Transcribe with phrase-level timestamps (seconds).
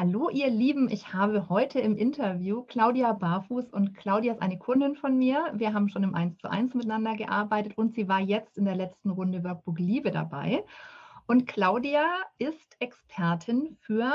[0.00, 4.94] Hallo ihr Lieben, ich habe heute im Interview Claudia Barfuß und Claudia ist eine Kundin
[4.94, 5.50] von mir.
[5.54, 8.76] Wir haben schon im 1 zu 1 miteinander gearbeitet und sie war jetzt in der
[8.76, 10.62] letzten Runde Workbook Liebe dabei.
[11.26, 12.04] Und Claudia
[12.38, 14.12] ist Expertin für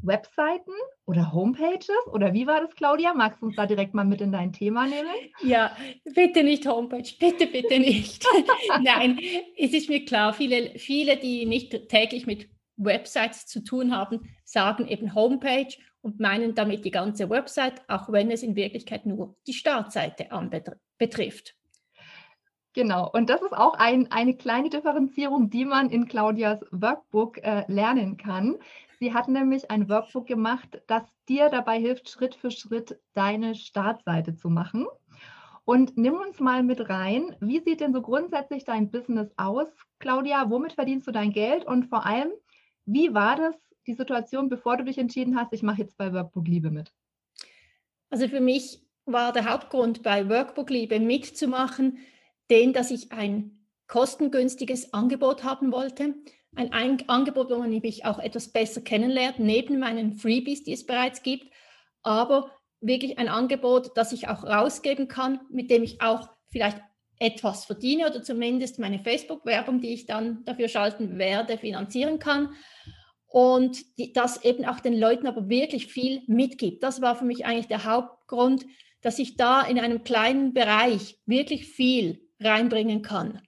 [0.00, 0.72] Webseiten
[1.04, 3.12] oder Homepages oder wie war das, Claudia?
[3.12, 5.12] Magst du uns da direkt mal mit in dein Thema nehmen?
[5.42, 5.76] Ja,
[6.14, 8.24] bitte nicht Homepage, bitte, bitte nicht.
[8.80, 9.20] Nein,
[9.58, 14.86] es ist mir klar, viele, viele, die nicht täglich mit Websites zu tun haben, sagen
[14.86, 19.52] eben Homepage und meinen damit die ganze Website, auch wenn es in Wirklichkeit nur die
[19.52, 20.28] Startseite
[20.96, 21.54] betrifft.
[22.74, 27.64] Genau, und das ist auch ein, eine kleine Differenzierung, die man in Claudias Workbook äh,
[27.66, 28.56] lernen kann.
[29.00, 34.36] Sie hat nämlich ein Workbook gemacht, das dir dabei hilft, Schritt für Schritt deine Startseite
[34.36, 34.86] zu machen.
[35.64, 40.48] Und nimm uns mal mit rein, wie sieht denn so grundsätzlich dein Business aus, Claudia?
[40.48, 41.64] Womit verdienst du dein Geld?
[41.64, 42.30] Und vor allem,
[42.88, 43.54] wie war das,
[43.86, 46.92] die Situation, bevor du dich entschieden hast, ich mache jetzt bei Workbook Liebe mit?
[48.10, 51.98] Also für mich war der Hauptgrund, bei Workbook Liebe mitzumachen,
[52.50, 56.14] den, dass ich ein kostengünstiges Angebot haben wollte.
[56.56, 60.86] Ein, ein Angebot, wo man mich auch etwas besser kennenlernt, neben meinen Freebies, die es
[60.86, 61.52] bereits gibt,
[62.02, 66.80] aber wirklich ein Angebot, das ich auch rausgeben kann, mit dem ich auch vielleicht
[67.18, 72.54] etwas verdiene oder zumindest meine Facebook-Werbung, die ich dann dafür schalten werde, finanzieren kann.
[73.26, 76.82] Und die, das eben auch den Leuten aber wirklich viel mitgibt.
[76.82, 78.64] Das war für mich eigentlich der Hauptgrund,
[79.02, 83.42] dass ich da in einem kleinen Bereich wirklich viel reinbringen kann.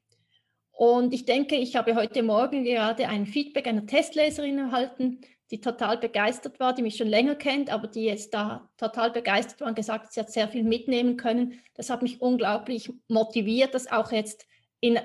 [0.73, 5.21] Und ich denke, ich habe heute Morgen gerade ein Feedback einer Testleserin erhalten,
[5.51, 9.61] die total begeistert war, die mich schon länger kennt, aber die jetzt da total begeistert
[9.61, 11.61] war und gesagt, hat, sie hat sehr viel mitnehmen können.
[11.75, 14.47] Das hat mich unglaublich motiviert, das auch jetzt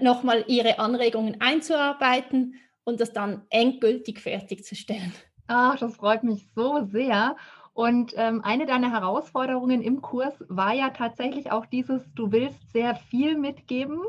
[0.02, 5.14] nochmal ihre Anregungen einzuarbeiten und das dann endgültig fertigzustellen.
[5.48, 7.36] Ach, das freut mich so sehr.
[7.74, 12.96] Und ähm, eine deiner Herausforderungen im Kurs war ja tatsächlich auch dieses, du willst sehr
[12.96, 14.00] viel mitgeben.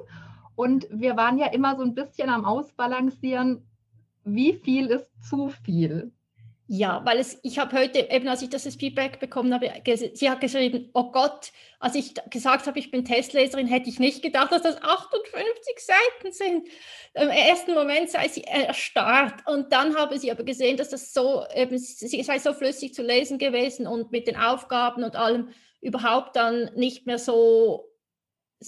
[0.55, 3.67] Und wir waren ja immer so ein bisschen am Ausbalancieren,
[4.25, 6.13] wie viel ist zu viel?
[6.69, 9.71] Ja, weil es, ich habe heute, eben als ich das Feedback bekommen habe,
[10.15, 14.21] sie hat geschrieben, oh Gott, als ich gesagt habe, ich bin Testleserin, hätte ich nicht
[14.21, 16.69] gedacht, dass das 58 Seiten sind.
[17.15, 21.45] Im ersten Moment sei sie erstarrt und dann habe sie aber gesehen, dass das so,
[21.55, 25.51] eben, sie sei so flüssig zu lesen gewesen und mit den Aufgaben und allem
[25.81, 27.93] überhaupt dann nicht mehr so,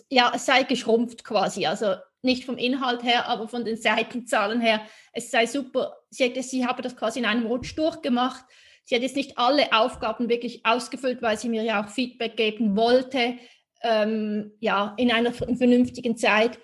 [0.08, 1.66] ja, es sei geschrumpft quasi.
[1.66, 4.80] Also nicht vom Inhalt her, aber von den Seitenzahlen her.
[5.12, 5.96] Es sei super.
[6.10, 8.44] Sie, hätte, sie habe das quasi in einem Rutsch durchgemacht.
[8.84, 12.76] Sie hat jetzt nicht alle Aufgaben wirklich ausgefüllt, weil sie mir ja auch Feedback geben
[12.76, 13.36] wollte,
[13.82, 16.58] ähm, ja, in einer vernünftigen Zeit.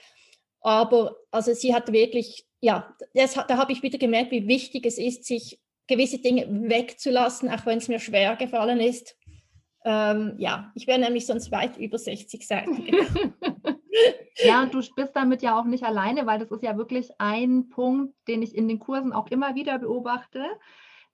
[0.61, 4.99] Aber also sie hat wirklich, ja, das, da habe ich wieder gemerkt, wie wichtig es
[4.99, 9.17] ist, sich gewisse Dinge wegzulassen, auch wenn es mir schwer gefallen ist.
[9.85, 12.87] Ähm, ja, ich wäre nämlich sonst weit über 60 Seiten.
[14.37, 17.69] ja, und du bist damit ja auch nicht alleine, weil das ist ja wirklich ein
[17.69, 20.45] Punkt, den ich in den Kursen auch immer wieder beobachte,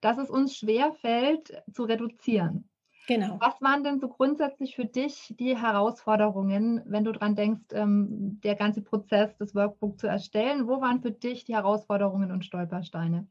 [0.01, 2.67] dass es uns schwer fällt zu reduzieren.
[3.07, 3.37] Genau.
[3.39, 8.55] Was waren denn so grundsätzlich für dich die Herausforderungen, wenn du dran denkst, ähm, der
[8.55, 10.67] ganze Prozess, das Workbook zu erstellen?
[10.67, 13.27] Wo waren für dich die Herausforderungen und Stolpersteine?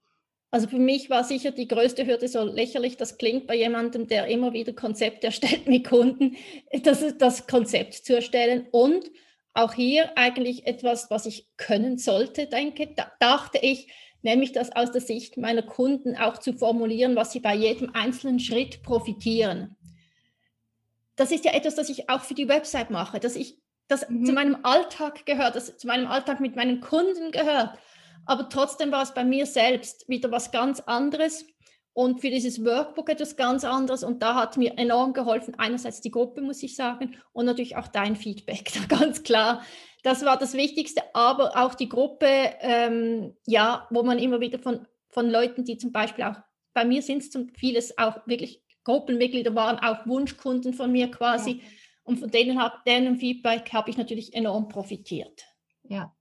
[0.52, 4.26] Also für mich war sicher die größte Hürde, so lächerlich das klingt bei jemandem, der
[4.26, 6.36] immer wieder Konzepte erstellt mit Kunden,
[6.82, 9.10] das, das Konzept zu erstellen und
[9.54, 14.92] auch hier eigentlich etwas, was ich können sollte, denke, da, dachte ich, nämlich das aus
[14.92, 19.76] der Sicht meiner Kunden auch zu formulieren, was sie bei jedem einzelnen Schritt profitieren.
[21.16, 23.58] Das ist ja etwas, das ich auch für die Website mache, dass ich
[23.88, 24.24] das mhm.
[24.24, 27.76] zu meinem Alltag gehört, das zu meinem Alltag mit meinen Kunden gehört.
[28.26, 31.46] Aber trotzdem war es bei mir selbst wieder was ganz anderes
[31.92, 34.04] und für dieses Workbook etwas ganz anderes.
[34.04, 37.88] Und da hat mir enorm geholfen, einerseits die Gruppe, muss ich sagen, und natürlich auch
[37.88, 39.62] dein Feedback, da ganz klar.
[40.02, 42.26] Das war das Wichtigste, aber auch die Gruppe,
[42.60, 46.36] ähm, ja, wo man immer wieder von, von Leuten, die zum Beispiel auch,
[46.72, 51.50] bei mir sind es vieles auch wirklich Gruppenmitglieder, waren auch Wunschkunden von mir quasi.
[51.50, 51.64] Ja.
[52.04, 55.44] Und von denen, hab, denen Feedback habe ich natürlich enorm profitiert.
[55.82, 56.14] Ja,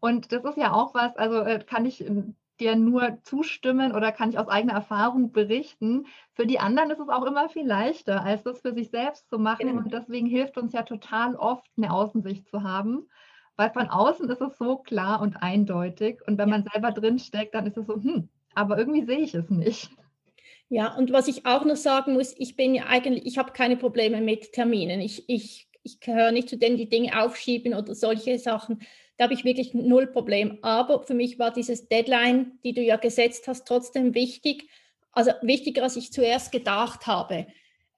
[0.00, 4.12] und das ist ja auch was, also äh, kann ich ähm, dir nur zustimmen oder
[4.12, 6.06] kann ich aus eigener Erfahrung berichten.
[6.34, 9.38] Für die anderen ist es auch immer viel leichter, als das für sich selbst zu
[9.38, 9.66] machen.
[9.66, 9.82] Genau.
[9.82, 13.08] Und deswegen hilft uns ja total oft, eine Außensicht zu haben.
[13.56, 16.20] Weil von außen ist es so klar und eindeutig.
[16.26, 16.58] Und wenn ja.
[16.58, 19.90] man selber drinsteckt, dann ist es so, hm, aber irgendwie sehe ich es nicht.
[20.68, 23.76] Ja, und was ich auch noch sagen muss, ich bin ja eigentlich, ich habe keine
[23.76, 25.02] Probleme mit Terminen.
[25.02, 28.80] Ich, ich, ich gehöre nicht zu denen, die Dinge aufschieben oder solche Sachen.
[29.16, 30.58] Da habe ich wirklich null Problem.
[30.62, 34.68] Aber für mich war dieses Deadline, die du ja gesetzt hast, trotzdem wichtig.
[35.12, 37.46] Also wichtiger, als ich zuerst gedacht habe,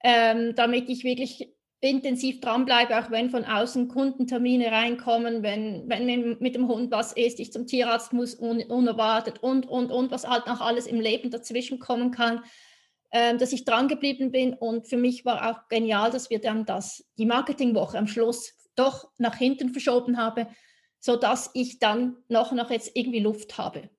[0.03, 6.55] ähm, damit ich wirklich intensiv dranbleibe, auch wenn von außen Kundentermine reinkommen, wenn, wenn mit
[6.55, 10.47] dem Hund was ist, ich zum Tierarzt muss un, unerwartet und, und, und, was halt
[10.47, 12.43] noch alles im Leben dazwischen kommen kann,
[13.11, 14.53] äh, dass ich dran geblieben bin.
[14.53, 19.09] Und für mich war auch genial, dass wir dann das, die Marketingwoche am Schluss doch
[19.17, 20.47] nach hinten verschoben haben,
[21.05, 23.91] sodass ich dann noch, noch jetzt irgendwie Luft habe.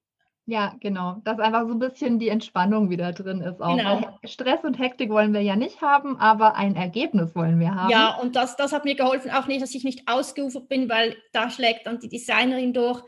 [0.45, 1.21] Ja, genau.
[1.23, 3.77] Dass einfach so ein bisschen die Entspannung wieder drin ist auch.
[3.77, 4.19] Genau.
[4.25, 7.91] Stress und Hektik wollen wir ja nicht haben, aber ein Ergebnis wollen wir haben.
[7.91, 11.17] Ja, und das, das hat mir geholfen, auch nicht, dass ich nicht ausgeufert bin, weil
[11.33, 13.03] da schlägt dann die Designerin durch.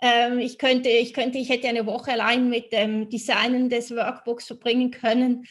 [0.00, 4.46] Ähm, ich, könnte, ich könnte, ich hätte eine Woche allein mit dem Designen des Workbooks
[4.46, 5.44] verbringen können.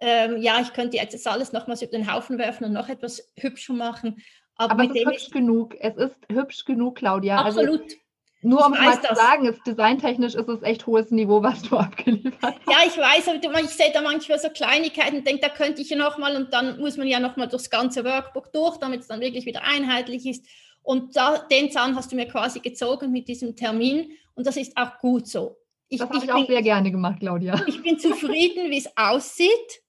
[0.00, 3.32] Ähm, ja, ich könnte jetzt das alles nochmals über den Haufen werfen und noch etwas
[3.36, 4.22] hübscher machen.
[4.58, 5.76] Aber, aber es ist hübsch genug.
[5.80, 7.42] Es ist hübsch genug, Claudia.
[7.42, 7.82] Also Absolut.
[7.82, 7.96] Also,
[8.40, 12.34] nur um mal zu sagen, ist, designtechnisch ist es echt hohes Niveau, was du abgeliefert
[12.40, 12.58] hast.
[12.68, 15.90] Ja, ich weiß, aber ich sehe da manchmal so Kleinigkeiten und denke, da könnte ich
[15.90, 19.20] ja nochmal und dann muss man ja nochmal durchs ganze Workbook durch, damit es dann
[19.20, 20.46] wirklich wieder einheitlich ist.
[20.82, 24.76] Und da, den Zahn hast du mir quasi gezogen mit diesem Termin und das ist
[24.76, 25.56] auch gut so.
[25.88, 27.60] Ich, das habe ich, ich, auch bin, sehr gerne gemacht, Claudia.
[27.66, 29.82] Ich bin zufrieden, wie es aussieht,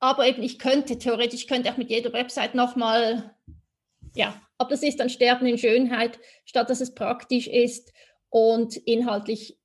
[0.00, 3.34] aber eben ich könnte theoretisch, könnte auch mit jeder Website nochmal
[4.16, 7.92] ja, aber das ist dann Sterben in Schönheit, statt dass es praktisch ist
[8.30, 9.58] und inhaltlich,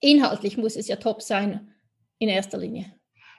[0.00, 1.72] inhaltlich muss es ja top sein
[2.18, 2.92] in erster Linie.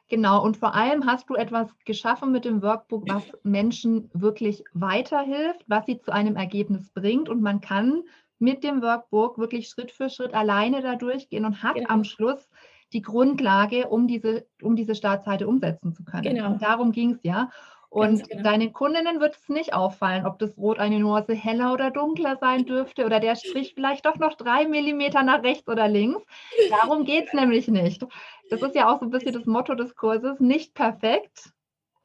[0.08, 5.64] Genau, und vor allem hast du etwas geschaffen mit dem Workbook, was Menschen wirklich weiterhilft,
[5.68, 7.30] was sie zu einem Ergebnis bringt.
[7.30, 8.04] Und man kann
[8.40, 11.90] mit dem Workbook wirklich Schritt für Schritt alleine da durchgehen und hat genau.
[11.90, 12.50] am Schluss
[12.94, 16.36] die Grundlage, um diese, um diese Startseite umsetzen zu können.
[16.36, 16.52] Genau.
[16.52, 17.50] Und darum ging es ja.
[17.90, 18.44] Und genau.
[18.44, 22.66] deinen Kundinnen wird es nicht auffallen, ob das Rot eine Nuance heller oder dunkler sein
[22.66, 26.22] dürfte oder der Strich vielleicht doch noch drei Millimeter nach rechts oder links.
[26.70, 28.06] Darum geht es nämlich nicht.
[28.52, 31.52] Das ist ja auch so ein bisschen das Motto des Kurses, nicht perfekt,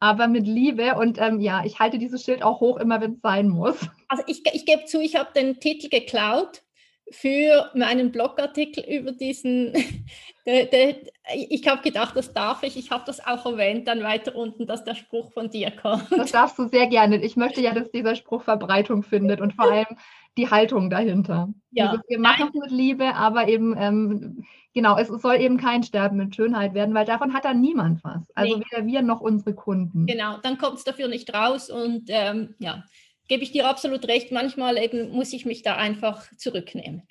[0.01, 0.95] aber mit Liebe.
[0.95, 3.77] Und ähm, ja, ich halte dieses Schild auch hoch, immer wenn es sein muss.
[4.09, 6.64] Also ich, ich gebe zu, ich habe den Titel geklaut
[7.11, 9.73] für meinen Blogartikel über diesen,
[10.47, 10.97] der, der,
[11.35, 12.77] ich habe gedacht, das darf ich.
[12.77, 16.11] Ich habe das auch erwähnt, dann weiter unten, dass der Spruch von dir kommt.
[16.11, 17.23] Das darfst du sehr gerne.
[17.23, 19.97] Ich möchte ja, dass dieser Spruch Verbreitung findet und vor allem
[20.37, 21.49] die Haltung dahinter.
[21.71, 21.91] Ja.
[21.91, 26.17] Also wir machen es mit Liebe, aber eben, ähm, genau, es soll eben kein Sterben
[26.17, 28.23] mit Schönheit werden, weil davon hat dann niemand was.
[28.35, 28.65] Also nee.
[28.71, 30.07] weder wir noch unsere Kunden.
[30.07, 32.83] Genau, dann kommt es dafür nicht raus und ähm, ja
[33.29, 34.33] gebe ich dir absolut recht.
[34.33, 37.03] Manchmal eben muss ich mich da einfach zurücknehmen.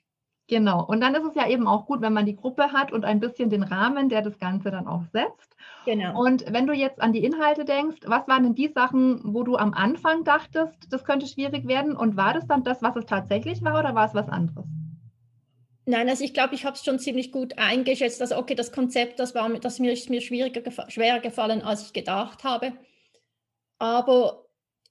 [0.48, 0.86] Genau.
[0.86, 3.20] Und dann ist es ja eben auch gut, wenn man die Gruppe hat und ein
[3.20, 5.56] bisschen den Rahmen, der das Ganze dann auch setzt.
[5.86, 6.22] Genau.
[6.22, 9.56] Und wenn du jetzt an die Inhalte denkst, was waren denn die Sachen, wo du
[9.56, 11.96] am Anfang dachtest, das könnte schwierig werden?
[11.96, 14.66] Und war das dann das, was es tatsächlich war oder war es was anderes?
[15.86, 18.22] Nein, also ich glaube, ich habe es schon ziemlich gut eingeschätzt.
[18.22, 21.94] Also okay, das Konzept, das war das mir, ist mir schwieriger, schwerer gefallen, als ich
[21.94, 22.74] gedacht habe.
[23.80, 24.43] Aber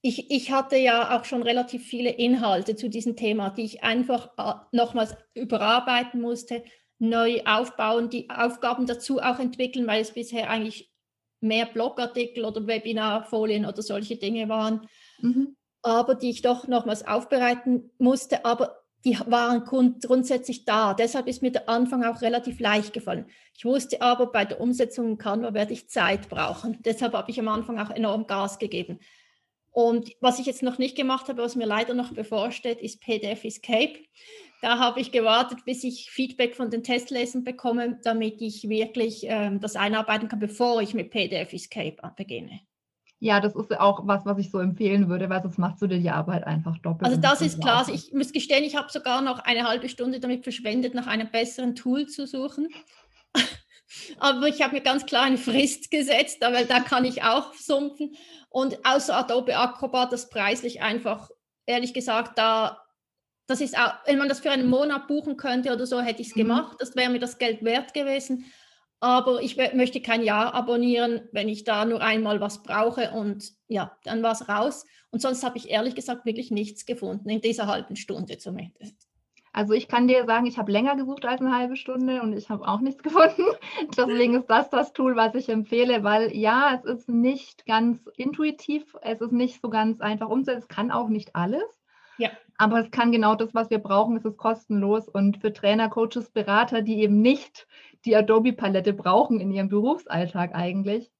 [0.05, 4.31] ich, ich hatte ja auch schon relativ viele Inhalte zu diesem Thema, die ich einfach
[4.37, 6.61] äh, nochmals überarbeiten musste,
[6.99, 10.91] neu aufbauen, die Aufgaben dazu auch entwickeln, weil es bisher eigentlich
[11.39, 14.87] mehr Blogartikel oder Webinarfolien oder solche Dinge waren,
[15.21, 15.55] mhm.
[15.81, 20.93] aber die ich doch nochmals aufbereiten musste, aber die waren grundsätzlich da.
[20.93, 23.25] Deshalb ist mir der Anfang auch relativ leicht gefallen.
[23.57, 26.77] Ich wusste aber, bei der Umsetzung in Canva werde ich Zeit brauchen.
[26.83, 28.99] Deshalb habe ich am Anfang auch enorm Gas gegeben.
[29.73, 33.43] Und was ich jetzt noch nicht gemacht habe, was mir leider noch bevorsteht, ist PDF
[33.43, 33.95] Escape.
[34.61, 39.59] Da habe ich gewartet, bis ich Feedback von den Testlesern bekomme, damit ich wirklich ähm,
[39.59, 42.61] das einarbeiten kann, bevor ich mit PDF Escape beginne.
[43.19, 45.97] Ja, das ist auch was, was ich so empfehlen würde, weil sonst machst du dir
[45.97, 47.09] die Arbeit einfach doppelt.
[47.09, 47.77] Also das ist klar.
[47.79, 51.31] Also ich muss gestehen, ich habe sogar noch eine halbe Stunde damit verschwendet, nach einem
[51.31, 52.67] besseren Tool zu suchen.
[54.19, 58.15] Aber ich habe mir ganz klar eine Frist gesetzt, weil da kann ich auch sumpfen.
[58.49, 61.29] Und außer Adobe Acrobat, das preislich einfach,
[61.65, 62.81] ehrlich gesagt, da,
[63.47, 66.29] das ist auch, wenn man das für einen Monat buchen könnte oder so, hätte ich
[66.29, 66.41] es mhm.
[66.41, 66.77] gemacht.
[66.79, 68.45] Das wäre mir das Geld wert gewesen.
[68.99, 73.97] Aber ich möchte kein Jahr abonnieren, wenn ich da nur einmal was brauche und ja,
[74.05, 74.85] dann war es raus.
[75.11, 78.95] Und sonst habe ich ehrlich gesagt wirklich nichts gefunden, in dieser halben Stunde zumindest.
[79.53, 82.49] Also ich kann dir sagen, ich habe länger gesucht als eine halbe Stunde und ich
[82.49, 83.45] habe auch nichts gefunden.
[83.95, 88.97] Deswegen ist das das Tool, was ich empfehle, weil ja, es ist nicht ganz intuitiv,
[89.03, 91.63] es ist nicht so ganz einfach umzusetzen, es kann auch nicht alles.
[92.17, 92.31] Ja.
[92.57, 96.31] Aber es kann genau das, was wir brauchen, es ist kostenlos und für Trainer, Coaches,
[96.31, 97.67] Berater, die eben nicht
[98.05, 101.11] die Adobe-Palette brauchen in ihrem Berufsalltag eigentlich,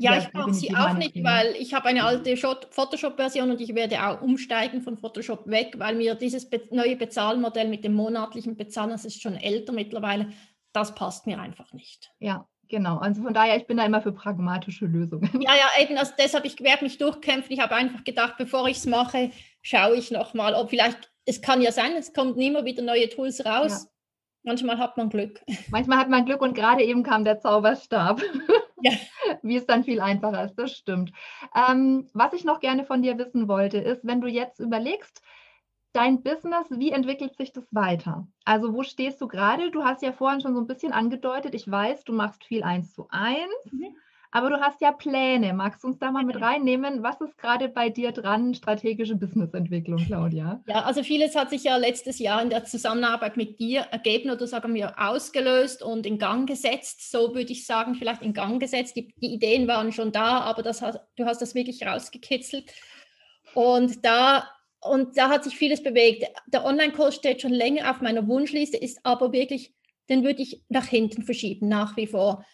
[0.00, 1.30] ja, ich brauche sie auch nicht, Thema.
[1.30, 5.94] weil ich habe eine alte Photoshop-Version und ich werde auch umsteigen von Photoshop weg, weil
[5.94, 10.32] mir dieses neue Bezahlmodell mit dem monatlichen Bezahlen, das ist schon älter mittlerweile,
[10.72, 12.10] das passt mir einfach nicht.
[12.18, 12.98] Ja, genau.
[12.98, 15.28] Also von daher, ich bin da immer für pragmatische Lösungen.
[15.40, 17.52] Ja, ja, eben, also deshalb, ich werde mich durchkämpfen.
[17.52, 19.30] Ich habe einfach gedacht, bevor ich es mache,
[19.62, 23.44] schaue ich nochmal, ob vielleicht, es kann ja sein, es kommen immer wieder neue Tools
[23.44, 23.84] raus.
[23.84, 23.90] Ja.
[24.42, 25.42] Manchmal hat man Glück.
[25.70, 28.22] Manchmal hat man Glück und gerade eben kam der Zauberstab.
[28.82, 28.92] Ja.
[29.42, 31.12] Wie es dann viel einfacher ist, das stimmt.
[31.54, 35.22] Ähm, was ich noch gerne von dir wissen wollte, ist, wenn du jetzt überlegst,
[35.92, 38.26] dein Business, wie entwickelt sich das weiter?
[38.44, 39.70] Also wo stehst du gerade?
[39.70, 42.94] Du hast ja vorhin schon so ein bisschen angedeutet, ich weiß, du machst viel eins
[42.94, 43.72] zu eins.
[43.72, 43.96] Mhm.
[44.32, 45.52] Aber du hast ja Pläne.
[45.52, 47.02] Magst du uns da mal mit reinnehmen?
[47.02, 50.62] Was ist gerade bei dir dran, strategische Businessentwicklung, Claudia?
[50.68, 54.46] Ja, also vieles hat sich ja letztes Jahr in der Zusammenarbeit mit dir ergeben oder
[54.46, 57.10] sagen wir ausgelöst und in Gang gesetzt.
[57.10, 58.94] So würde ich sagen, vielleicht in Gang gesetzt.
[58.94, 62.72] Die, die Ideen waren schon da, aber das hast, du hast das wirklich rausgekitzelt.
[63.54, 64.48] Und da
[64.82, 66.24] und da hat sich vieles bewegt.
[66.46, 69.74] Der Online-Kurs steht schon länger auf meiner Wunschliste, ist aber wirklich,
[70.08, 72.44] den würde ich nach hinten verschieben, nach wie vor.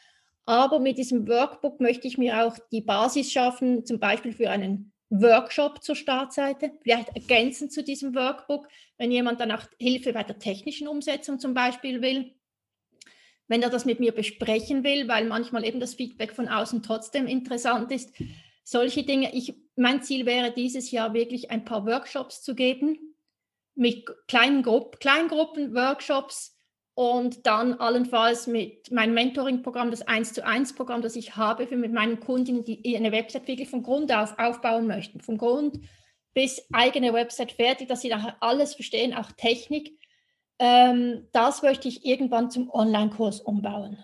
[0.47, 4.93] Aber mit diesem Workbook möchte ich mir auch die Basis schaffen, zum Beispiel für einen
[5.11, 10.39] Workshop zur Startseite, vielleicht ergänzend zu diesem Workbook, wenn jemand dann auch Hilfe bei der
[10.39, 12.35] technischen Umsetzung zum Beispiel will,
[13.49, 17.27] wenn er das mit mir besprechen will, weil manchmal eben das Feedback von außen trotzdem
[17.27, 18.13] interessant ist.
[18.65, 19.33] Solche Dinge.
[19.35, 23.15] Ich, mein Ziel wäre dieses Jahr wirklich ein paar Workshops zu geben
[23.77, 26.56] mit kleinen Gruppen, Kleingruppen, Workshops,
[26.97, 31.77] und dann allenfalls mit meinem Mentoring-Programm, das 1 zu 1 Programm, das ich habe für
[31.77, 35.79] mit meinen Kundinnen, die eine Website wirklich von Grund auf aufbauen möchten, von Grund
[36.33, 39.99] bis eigene Website fertig, dass sie nachher alles verstehen, auch Technik.
[40.59, 44.03] Ähm, das möchte ich irgendwann zum Online-Kurs umbauen.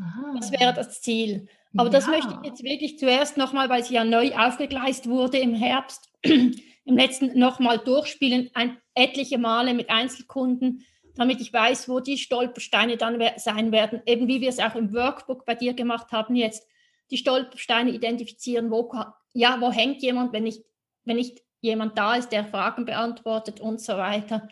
[0.00, 0.34] Aha.
[0.40, 1.46] Das wäre das Ziel.
[1.76, 1.92] Aber ja.
[1.92, 6.10] das möchte ich jetzt wirklich zuerst nochmal, weil sie ja neu aufgegleist wurde im Herbst,
[6.22, 12.96] im letzten nochmal durchspielen, ein, etliche Male mit Einzelkunden damit ich weiß, wo die Stolpersteine
[12.96, 14.02] dann sein werden.
[14.06, 16.68] Eben wie wir es auch im Workbook bei dir gemacht haben jetzt,
[17.10, 18.90] die Stolpersteine identifizieren, wo,
[19.32, 20.64] ja, wo hängt jemand, wenn nicht,
[21.04, 24.48] wenn nicht jemand da ist, der Fragen beantwortet und so weiter.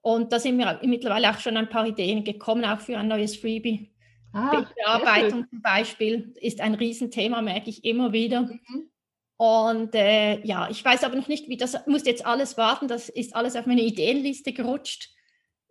[0.00, 3.36] Und da sind mir mittlerweile auch schon ein paar Ideen gekommen, auch für ein neues
[3.36, 3.92] Freebie.
[4.32, 8.42] Ah, Bearbeitung zum Beispiel ist ein Riesenthema, merke ich immer wieder.
[8.42, 8.90] Mhm.
[9.38, 12.88] Und äh, ja, ich weiß aber noch nicht, wie das muss jetzt alles warten.
[12.88, 15.15] Das ist alles auf meine Ideenliste gerutscht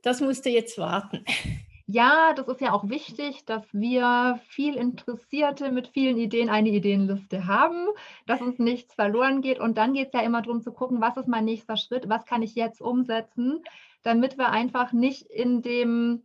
[0.06, 1.26] das musste jetzt warten.
[1.88, 7.46] Ja, das ist ja auch wichtig, dass wir viel Interessierte mit vielen Ideen eine Ideenliste
[7.46, 7.88] haben,
[8.26, 9.60] dass uns nichts verloren geht.
[9.60, 12.26] Und dann geht es ja immer darum zu gucken, was ist mein nächster Schritt, was
[12.26, 13.62] kann ich jetzt umsetzen,
[14.02, 16.24] damit wir einfach nicht in dem,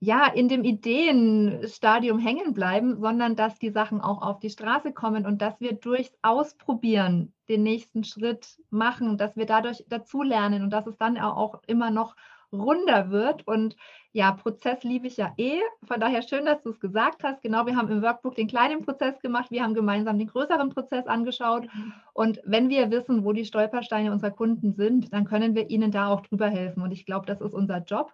[0.00, 5.24] ja, in dem Ideenstadium hängen bleiben, sondern dass die Sachen auch auf die Straße kommen
[5.24, 10.86] und dass wir durchs Ausprobieren den nächsten Schritt machen, dass wir dadurch dazulernen und dass
[10.88, 12.16] es dann auch immer noch
[12.52, 13.46] runder wird.
[13.46, 13.76] Und
[14.12, 15.60] ja, Prozess liebe ich ja eh.
[15.86, 17.42] Von daher schön, dass du es gesagt hast.
[17.42, 19.50] Genau, wir haben im Workbook den kleinen Prozess gemacht.
[19.50, 21.66] Wir haben gemeinsam den größeren Prozess angeschaut.
[22.14, 26.08] Und wenn wir wissen, wo die Stolpersteine unserer Kunden sind, dann können wir ihnen da
[26.08, 26.82] auch drüber helfen.
[26.82, 28.12] Und ich glaube, das ist unser Job.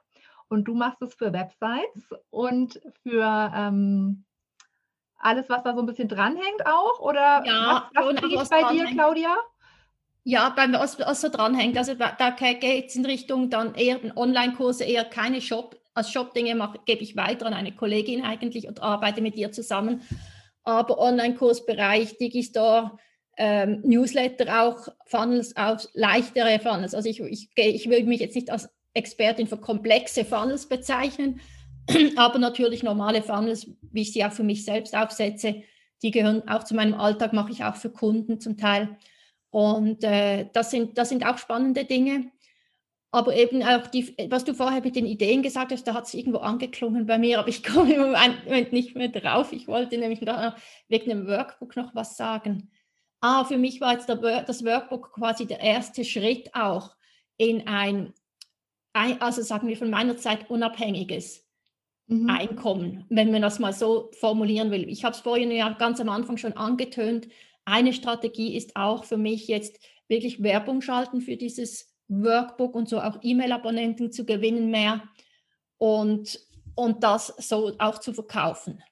[0.48, 4.24] Und du machst es für Websites und für ähm,
[5.18, 7.00] alles, was da so ein bisschen dranhängt auch?
[7.00, 9.36] Oder ja, was, was kriege ich bei dir, Claudia?
[10.26, 14.84] Ja, beim was, was so dranhängt, also da, geht es in Richtung dann eher Online-Kurse,
[14.84, 15.78] eher keine Shop.
[15.92, 20.00] Als Shop-Dinge gebe ich weiter an eine Kollegin eigentlich und arbeite mit ihr zusammen.
[20.64, 22.98] Aber Online-Kursbereich, Digistore,
[23.36, 26.94] ähm, Newsletter auch, Funnels, auch leichtere Funnels.
[26.94, 31.40] Also ich, ich, ich würde mich jetzt nicht als Expertin für komplexe Funnels bezeichnen,
[32.16, 35.62] aber natürlich normale Funnels, wie ich sie auch für mich selbst aufsetze,
[36.02, 38.96] die gehören auch zu meinem Alltag, mache ich auch für Kunden zum Teil.
[39.54, 42.32] Und äh, das, sind, das sind auch spannende Dinge.
[43.12, 46.14] Aber eben auch die, was du vorher mit den Ideen gesagt hast, da hat es
[46.14, 49.52] irgendwo angeklungen bei mir, aber ich komme im Moment nicht mehr drauf.
[49.52, 52.72] Ich wollte nämlich wegen dem Workbook noch was sagen.
[53.20, 56.96] Ah, für mich war jetzt der, das Workbook quasi der erste Schritt auch
[57.36, 58.12] in ein,
[58.92, 61.46] also sagen wir von meiner Zeit unabhängiges
[62.08, 62.28] mhm.
[62.28, 64.88] Einkommen, wenn man das mal so formulieren will.
[64.88, 67.28] Ich habe es vorhin ja ganz am Anfang schon angetönt,
[67.64, 69.78] eine Strategie ist auch für mich jetzt
[70.08, 75.02] wirklich Werbung schalten für dieses Workbook und so auch E-Mail-Abonnenten zu gewinnen mehr
[75.78, 76.40] und,
[76.74, 78.82] und das so auch zu verkaufen.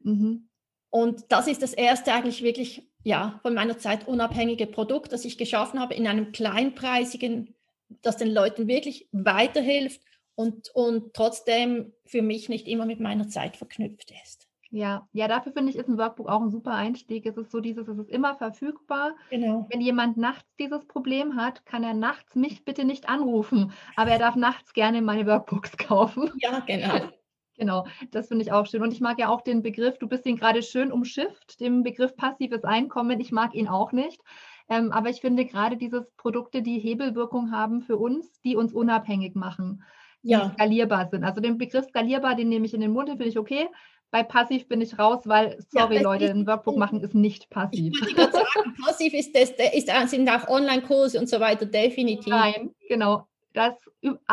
[0.00, 0.48] Mhm.
[0.90, 5.38] Und das ist das erste eigentlich wirklich ja, von meiner Zeit unabhängige Produkt, das ich
[5.38, 7.54] geschaffen habe in einem kleinpreisigen,
[8.02, 10.02] das den Leuten wirklich weiterhilft
[10.34, 14.47] und, und trotzdem für mich nicht immer mit meiner Zeit verknüpft ist.
[14.70, 17.24] Ja, ja, dafür finde ich, ist ein Workbook auch ein super Einstieg.
[17.24, 19.16] Es ist so dieses, es ist immer verfügbar.
[19.30, 19.66] Genau.
[19.70, 24.18] Wenn jemand nachts dieses Problem hat, kann er nachts mich bitte nicht anrufen, aber er
[24.18, 26.30] darf nachts gerne meine Workbooks kaufen.
[26.38, 27.00] Ja, genau.
[27.60, 28.82] Genau, das finde ich auch schön.
[28.82, 32.14] Und ich mag ja auch den Begriff, du bist ihn gerade schön umschifft, den Begriff
[32.14, 33.18] passives Einkommen.
[33.18, 34.20] Ich mag ihn auch nicht.
[34.68, 39.34] Ähm, aber ich finde gerade dieses Produkte, die Hebelwirkung haben für uns, die uns unabhängig
[39.34, 39.82] machen,
[40.22, 40.50] die ja.
[40.50, 41.24] skalierbar sind.
[41.24, 43.66] Also den Begriff skalierbar, den nehme ich in den Mund, den finde ich okay.
[44.10, 47.92] Bei passiv bin ich raus, weil, sorry ja, Leute, ein Workbook machen ist nicht passiv.
[48.08, 52.28] Ich würde sagen, passiv ist das, ist, sind auch Online-Kurse und so weiter, definitiv.
[52.28, 53.26] Nein, genau.
[53.52, 53.74] Das,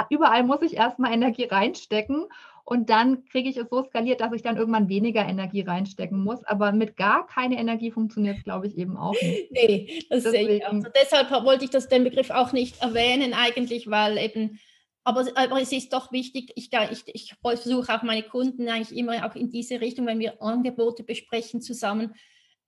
[0.09, 2.25] überall muss ich erstmal Energie reinstecken
[2.67, 6.43] und dann kriege ich es so skaliert, dass ich dann irgendwann weniger Energie reinstecken muss.
[6.45, 9.51] Aber mit gar keine Energie funktioniert es, glaube ich, eben auch nicht.
[9.51, 10.47] Nee, das Deswegen.
[10.47, 10.67] sehe ich.
[10.67, 14.59] Also deshalb wollte ich das, den Begriff auch nicht erwähnen, eigentlich, weil eben
[15.05, 19.25] aber, aber, es ist doch wichtig, ich, ich, ich versuche auch meine Kunden eigentlich immer
[19.25, 22.15] auch in diese Richtung, wenn wir Angebote besprechen zusammen,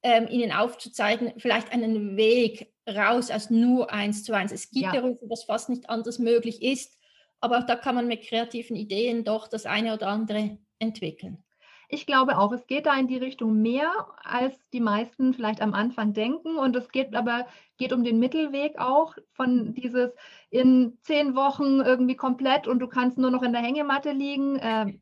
[0.03, 4.51] ähm, ihnen aufzuzeigen, vielleicht einen Weg raus aus nur eins zu eins.
[4.51, 5.01] Es gibt ja.
[5.01, 6.97] Berufe, wo das fast nicht anders möglich ist,
[7.39, 11.43] aber auch da kann man mit kreativen Ideen doch das eine oder andere entwickeln.
[11.89, 13.91] Ich glaube auch, es geht da in die Richtung mehr,
[14.23, 16.57] als die meisten vielleicht am Anfang denken.
[16.57, 20.11] Und es geht aber geht um den Mittelweg auch von dieses
[20.49, 24.57] in zehn Wochen irgendwie komplett und du kannst nur noch in der Hängematte liegen.
[24.57, 24.93] Äh,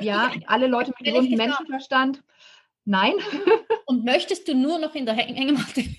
[0.00, 2.22] ja, alle Leute mit gesundem Menschenverstand.
[2.84, 3.14] Nein.
[3.86, 5.96] Und möchtest du nur noch in der Hängematte liegen?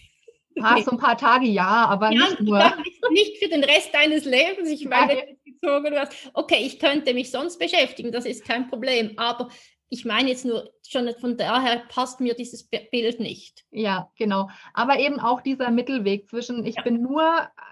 [0.61, 2.73] Ah, so ein paar Tage ja, aber ja, nicht nur.
[3.11, 4.69] Nicht für den Rest deines Lebens.
[4.69, 6.13] Ich meine, gezogen hast.
[6.33, 9.13] Okay, ich könnte mich sonst beschäftigen, das ist kein Problem.
[9.17, 9.49] Aber
[9.89, 13.65] ich meine jetzt nur, schon von daher passt mir dieses Bild nicht.
[13.71, 14.50] Ja, genau.
[14.74, 16.81] Aber eben auch dieser Mittelweg zwischen, ich ja.
[16.81, 17.24] bin nur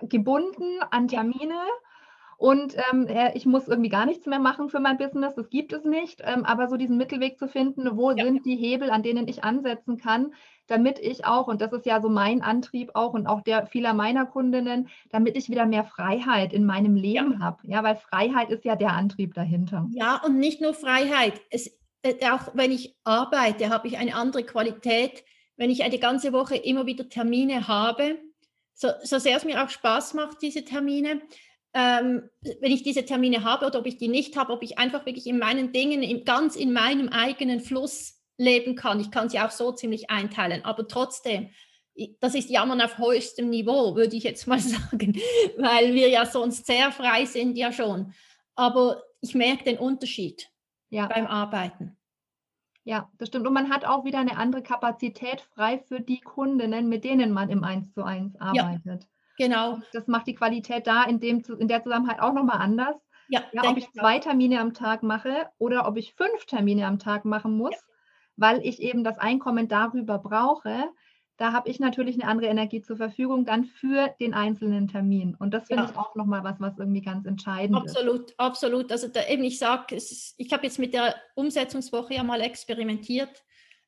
[0.03, 1.59] gebunden an Termine
[2.37, 5.85] und ähm, ich muss irgendwie gar nichts mehr machen für mein Business, das gibt es
[5.85, 6.21] nicht.
[6.25, 8.23] Ähm, aber so diesen Mittelweg zu finden, wo ja.
[8.25, 10.33] sind die Hebel, an denen ich ansetzen kann,
[10.67, 13.93] damit ich auch, und das ist ja so mein Antrieb auch und auch der vieler
[13.93, 17.39] meiner Kundinnen, damit ich wieder mehr Freiheit in meinem Leben ja.
[17.39, 17.57] habe.
[17.63, 19.87] Ja, weil Freiheit ist ja der Antrieb dahinter.
[19.91, 21.41] Ja, und nicht nur Freiheit.
[21.49, 21.71] Es äh,
[22.03, 25.23] auch wenn ich arbeite, habe ich eine andere Qualität.
[25.55, 28.17] Wenn ich eine ganze Woche immer wieder Termine habe,
[28.73, 31.21] so, so sehr es mir auch Spaß macht, diese Termine,
[31.73, 35.05] ähm, wenn ich diese Termine habe oder ob ich die nicht habe, ob ich einfach
[35.05, 38.99] wirklich in meinen Dingen, in, ganz in meinem eigenen Fluss leben kann.
[38.99, 41.49] Ich kann sie auch so ziemlich einteilen, aber trotzdem,
[42.19, 45.19] das ist Jammern auf höchstem Niveau, würde ich jetzt mal sagen,
[45.57, 48.13] weil wir ja sonst sehr frei sind, ja schon.
[48.55, 50.49] Aber ich merke den Unterschied
[50.93, 51.07] ja.
[51.07, 51.97] beim Arbeiten.
[52.85, 53.47] Ja, das stimmt.
[53.47, 57.49] Und man hat auch wieder eine andere Kapazität frei für die Kundinnen, mit denen man
[57.49, 59.07] im 1 zu 1 arbeitet.
[59.37, 59.73] Ja, genau.
[59.75, 62.95] Und das macht die Qualität da in, dem, in der Zusammenhalt auch nochmal anders.
[63.29, 66.99] Ja, ja ob ich zwei Termine am Tag mache oder ob ich fünf Termine am
[66.99, 67.79] Tag machen muss, ja.
[68.35, 70.89] weil ich eben das Einkommen darüber brauche,
[71.37, 75.35] da habe ich natürlich eine andere Energie zur Verfügung dann für den einzelnen Termin.
[75.39, 75.89] Und das finde ja.
[75.89, 78.39] ich auch nochmal was, was irgendwie ganz entscheidend absolut, ist.
[78.39, 78.91] Absolut, absolut.
[78.91, 83.43] Also da eben, ich sage, ich habe jetzt mit der Umsetzungswoche ja mal experimentiert.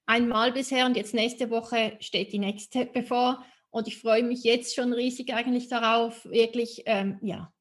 [0.08, 3.44] Einmal bisher und jetzt nächste Woche steht die nächste bevor.
[3.70, 7.52] Und ich freue mich jetzt schon riesig eigentlich darauf, wirklich, ähm, ja,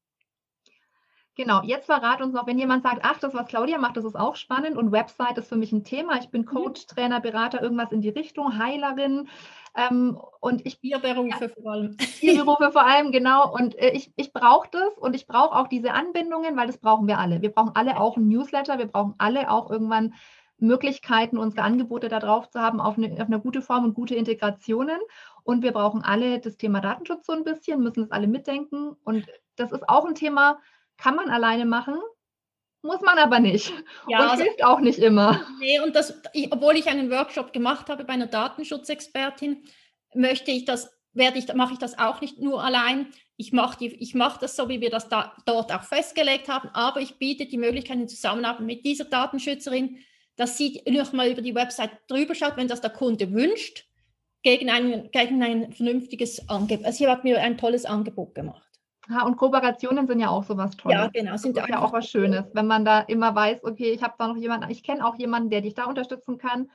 [1.35, 4.15] Genau, jetzt verrat uns noch, wenn jemand sagt, ach, das, was Claudia macht, das ist
[4.15, 6.17] auch spannend und Website ist für mich ein Thema.
[6.17, 6.45] Ich bin mhm.
[6.45, 9.27] Coach, Trainer, Berater, irgendwas in die Richtung, Heilerin.
[9.75, 11.97] Ähm, und ich Tierberufe ja, vor allem.
[12.19, 13.53] Tierberufe vor allem, genau.
[13.53, 17.07] Und äh, ich, ich brauche das und ich brauche auch diese Anbindungen, weil das brauchen
[17.07, 17.41] wir alle.
[17.41, 20.13] Wir brauchen alle auch ein Newsletter, wir brauchen alle auch irgendwann
[20.57, 24.15] Möglichkeiten, unsere Angebote da drauf zu haben, auf eine, auf eine gute Form und gute
[24.15, 24.99] Integrationen.
[25.43, 28.95] Und wir brauchen alle das Thema Datenschutz so ein bisschen, müssen es alle mitdenken.
[29.03, 30.59] Und das ist auch ein Thema,
[30.97, 31.95] kann man alleine machen,
[32.85, 33.73] muss man aber nicht.
[34.07, 35.41] Ja, und also, hilft auch nicht immer.
[35.59, 39.63] Nee, und das, ich, obwohl ich einen Workshop gemacht habe bei einer Datenschutzexpertin,
[40.13, 43.07] möchte ich das, werde ich, mache ich das auch nicht nur allein.
[43.37, 46.69] Ich mache, die, ich mache das so, wie wir das da, dort auch festgelegt haben,
[46.73, 49.97] aber ich biete die Möglichkeit in Zusammenarbeit mit dieser Datenschützerin,
[50.35, 53.85] dass sie noch mal über die Website drüber schaut, wenn das der Kunde wünscht,
[54.43, 56.85] gegen ein, gegen ein vernünftiges Angebot.
[56.85, 58.64] Also sie hat mir ein tolles Angebot gemacht.
[59.09, 60.97] Ja, und Kooperationen sind ja auch so was Tolles.
[60.97, 61.37] Ja, genau.
[61.37, 64.15] Sind das ist ja auch was Schönes, wenn man da immer weiß, okay, ich habe
[64.17, 66.69] da noch jemanden, ich kenne auch jemanden, der dich da unterstützen kann.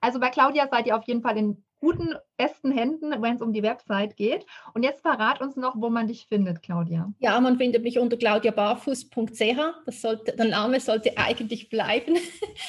[0.00, 3.52] Also bei Claudia seid ihr auf jeden Fall in guten, besten Händen, wenn es um
[3.52, 4.46] die Website geht.
[4.72, 7.12] Und jetzt verrat uns noch, wo man dich findet, Claudia.
[7.18, 9.58] Ja, man findet mich unter claudiabarfuß.ch.
[9.84, 12.16] Das sollte, der Name sollte eigentlich bleiben.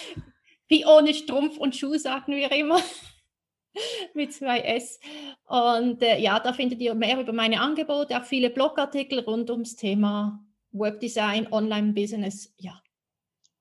[0.68, 2.80] Wie ohne Strumpf und Schuh, sagen wir immer.
[4.14, 5.00] Mit zwei S.
[5.46, 9.76] Und äh, ja, da findet ihr mehr über meine Angebote, auch viele Blogartikel rund ums
[9.76, 12.54] Thema Webdesign, Online-Business.
[12.58, 12.82] Ja.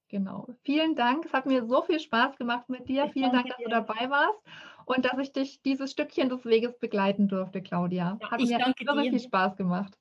[0.09, 0.49] Genau.
[0.63, 1.27] Vielen Dank.
[1.27, 3.07] Es hat mir so viel Spaß gemacht mit dir.
[3.07, 3.65] Ich Vielen Dank, dass dir.
[3.65, 4.39] du dabei warst
[4.85, 8.19] und dass ich dich dieses Stückchen des Weges begleiten durfte, Claudia.
[8.21, 9.97] Ja, hat mir so viel Spaß gemacht.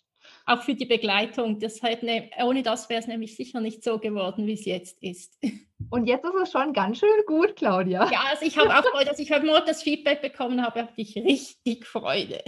[0.46, 1.60] Auch für die Begleitung.
[1.60, 5.02] Das halt ne, ohne das wäre es nämlich sicher nicht so geworden, wie es jetzt
[5.02, 5.38] ist.
[5.90, 8.10] Und jetzt ist es schon ganz schön gut, Claudia.
[8.12, 10.94] Ja, also ich habe auch Freude, dass ich heute Morgen das Feedback bekommen habe, habe
[10.96, 12.42] ich richtig Freude.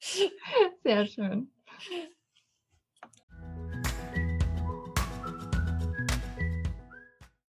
[0.84, 1.50] Sehr schön.